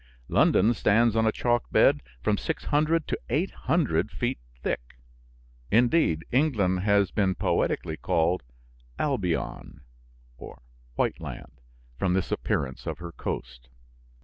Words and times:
London 0.29 0.73
stands 0.73 1.15
on 1.15 1.27
a 1.27 1.31
chalk 1.31 1.69
bed, 1.71 2.01
from 2.23 2.35
six 2.35 2.63
hundred 2.63 3.07
to 3.07 3.19
eight 3.29 3.51
hundred 3.51 4.09
feet 4.09 4.39
thick. 4.63 4.95
Indeed, 5.69 6.25
England 6.31 6.79
has 6.79 7.11
been 7.11 7.35
poetically 7.35 7.97
called 7.97 8.41
Albion, 8.97 9.81
White 10.95 11.19
land, 11.21 11.61
from 11.99 12.15
this 12.15 12.31
appearance 12.31 12.87
of 12.87 12.97
her 12.97 13.11
coast. 13.11 13.69